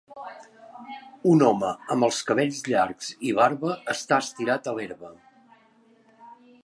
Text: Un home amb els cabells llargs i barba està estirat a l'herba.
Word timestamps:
Un 1.33 1.43
home 1.49 1.69
amb 1.95 2.07
els 2.07 2.21
cabells 2.29 2.61
llargs 2.69 3.11
i 3.33 3.35
barba 3.41 3.77
està 3.97 4.19
estirat 4.27 4.71
a 4.73 4.75
l'herba. 4.79 5.13